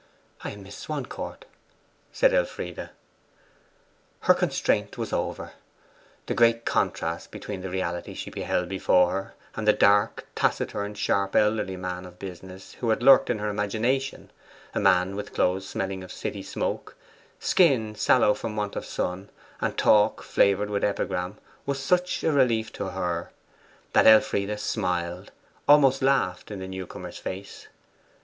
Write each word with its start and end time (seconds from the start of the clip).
'I 0.43 0.49
am 0.53 0.63
Miss 0.63 0.75
Swancourt,' 0.77 1.45
said 2.11 2.33
Elfride. 2.33 2.89
Her 4.21 4.33
constraint 4.33 4.97
was 4.97 5.13
over. 5.13 5.51
The 6.25 6.33
great 6.33 6.65
contrast 6.65 7.29
between 7.29 7.61
the 7.61 7.69
reality 7.69 8.15
she 8.15 8.31
beheld 8.31 8.67
before 8.67 9.11
her, 9.11 9.33
and 9.55 9.67
the 9.67 9.73
dark, 9.73 10.25
taciturn, 10.33 10.95
sharp, 10.95 11.35
elderly 11.35 11.77
man 11.77 12.07
of 12.07 12.17
business 12.17 12.73
who 12.79 12.89
had 12.89 13.03
lurked 13.03 13.29
in 13.29 13.37
her 13.37 13.49
imagination 13.49 14.31
a 14.73 14.79
man 14.79 15.15
with 15.15 15.35
clothes 15.35 15.69
smelling 15.69 16.03
of 16.03 16.11
city 16.11 16.41
smoke, 16.41 16.95
skin 17.39 17.93
sallow 17.93 18.33
from 18.33 18.55
want 18.55 18.75
of 18.75 18.87
sun, 18.87 19.29
and 19.61 19.77
talk 19.77 20.23
flavoured 20.23 20.71
with 20.71 20.83
epigram 20.83 21.37
was 21.67 21.79
such 21.79 22.23
a 22.23 22.31
relief 22.31 22.73
to 22.73 22.85
her 22.89 23.29
that 23.93 24.07
Elfride 24.07 24.59
smiled, 24.59 25.31
almost 25.67 26.01
laughed, 26.01 26.49
in 26.49 26.57
the 26.57 26.67
new 26.67 26.87
comer's 26.87 27.19
face. 27.19 27.67